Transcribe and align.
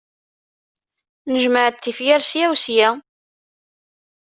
Njemmeɛ-d 1.33 1.77
tifyar 1.83 2.21
ssya 2.23 2.45
u 2.53 2.55
ssya. 2.59 2.89